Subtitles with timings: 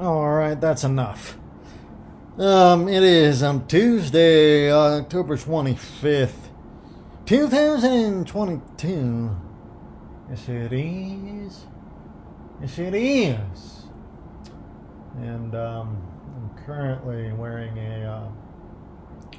[0.00, 1.36] All right, that's enough.
[2.38, 6.48] Um, it is um Tuesday, October twenty fifth,
[7.26, 9.36] two thousand twenty two.
[10.30, 11.66] Yes, it is.
[12.62, 13.84] Yes, it is.
[15.18, 16.02] And um,
[16.36, 18.04] I'm currently wearing a.
[18.04, 19.38] Uh,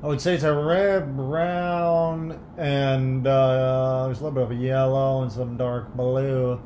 [0.00, 4.54] I would say it's a red, brown, and uh, there's a little bit of a
[4.54, 6.60] yellow and some dark blue.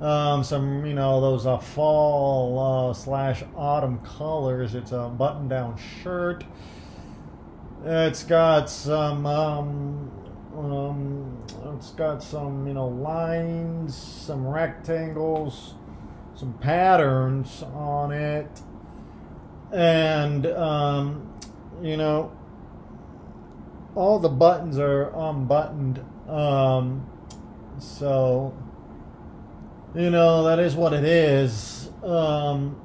[0.00, 4.74] Um, some, you know, those uh, fall uh, slash autumn colors.
[4.74, 6.44] It's a button down shirt.
[7.84, 10.10] It's got some, um,
[10.54, 11.44] um,
[11.76, 15.74] it's got some, you know, lines, some rectangles,
[16.34, 18.48] some patterns on it.
[19.72, 21.32] And, um,
[21.82, 22.36] you know,
[23.94, 26.04] all the buttons are unbuttoned.
[26.28, 27.06] Um,
[27.78, 28.54] so,
[29.96, 31.90] you know, that is what it is.
[32.04, 32.80] Um,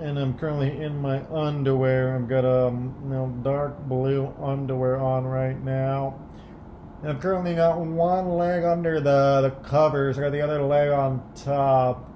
[0.00, 2.16] and I'm currently in my underwear.
[2.16, 6.18] I've got a um, you know dark blue underwear on right now.
[7.02, 10.18] And I've currently got one leg under the, the covers.
[10.18, 12.10] I got the other leg on top.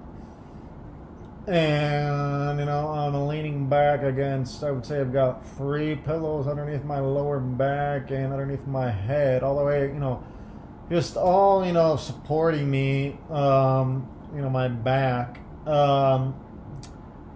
[1.47, 6.85] And, you know, I'm leaning back against, I would say I've got three pillows underneath
[6.85, 10.23] my lower back and underneath my head, all the way, you know,
[10.91, 15.39] just all, you know, supporting me, um, you know, my back.
[15.67, 16.35] Um,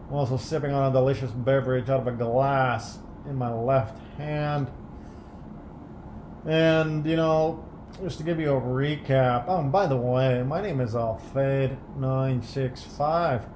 [0.09, 4.71] I'm also sipping on a delicious beverage out of a glass in my left hand.
[6.47, 7.65] And, you know,
[8.03, 9.47] just to give you a recap.
[9.49, 13.49] Oh, and by the way, my name is Alfade965.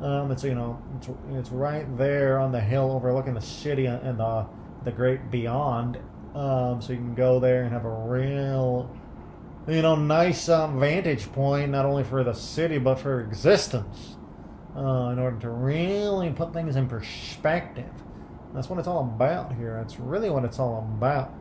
[0.00, 4.18] Um, it's you know, it's, it's right there on the hill overlooking the city and
[4.18, 4.46] the
[4.84, 5.98] the great beyond.
[6.34, 8.94] Um, so you can go there and have a real,
[9.66, 14.16] you know, nice um, vantage point not only for the city but for existence.
[14.76, 17.90] Uh, in order to really put things in perspective,
[18.54, 19.76] that's what it's all about here.
[19.82, 21.34] That's really what it's all about.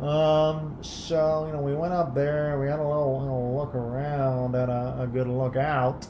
[0.00, 4.70] Um, so, you know, we went up there, we had a little, look around and
[4.70, 6.06] a, a good look out.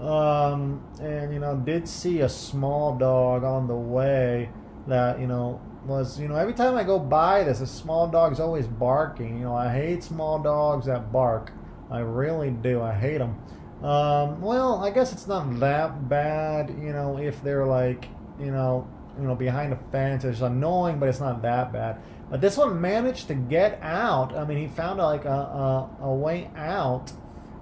[0.00, 4.48] Um, and, you know, did see a small dog on the way
[4.86, 8.40] that, you know, was, you know, every time I go by this, a small dog's
[8.40, 9.38] always barking.
[9.38, 11.52] You know, I hate small dogs that bark.
[11.90, 12.80] I really do.
[12.80, 13.38] I hate them.
[13.82, 18.06] Um, well, I guess it's not that bad, you know, if they're like,
[18.38, 18.86] you know,
[19.18, 20.24] you know, behind a fence.
[20.24, 22.00] It's annoying, but it's not that bad.
[22.30, 24.36] But this one managed to get out.
[24.36, 27.12] I mean, he found like a, a, a way out,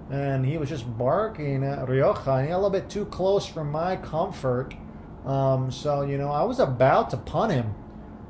[0.09, 2.31] and he was just barking at Rioja.
[2.31, 4.73] And he a little bit too close for my comfort.
[5.25, 7.73] Um, so you know, I was about to punt him.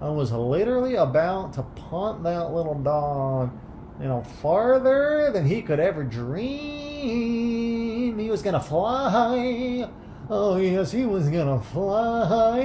[0.02, 3.52] I was literally about to punt that little dog.
[4.00, 8.18] You know, farther than he could ever dream.
[8.18, 9.90] He was gonna fly.
[10.30, 12.60] Oh yes, he was gonna fly.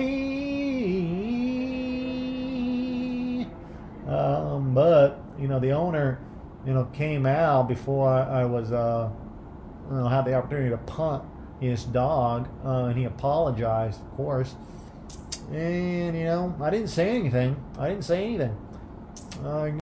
[4.07, 6.19] Um, but you know, the owner,
[6.67, 9.11] you know, came out before I, I was, uh,
[9.91, 11.25] you know, had the opportunity to punt
[11.61, 14.55] his dog, uh, and he apologized, of course.
[15.53, 17.57] And you know, I didn't say anything.
[17.79, 18.57] I didn't say anything.
[19.45, 19.79] Uh,